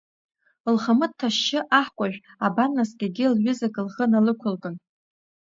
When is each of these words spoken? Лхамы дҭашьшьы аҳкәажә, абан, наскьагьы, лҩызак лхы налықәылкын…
Лхамы 0.73 1.07
дҭашьшьы 1.11 1.59
аҳкәажә, 1.79 2.19
абан, 2.45 2.71
наскьагьы, 2.77 3.25
лҩызак 3.33 3.75
лхы 3.87 4.05
налықәылкын… 4.11 4.75